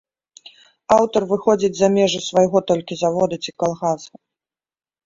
[0.95, 4.11] Аўтар выходзіць за межы свайго толькі завода ці калгаса.